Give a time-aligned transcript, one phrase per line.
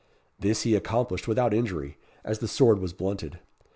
[0.39, 3.37] This he accomplished without injury, as the sword was blunted.